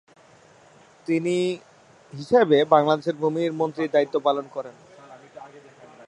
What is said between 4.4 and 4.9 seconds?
করেন।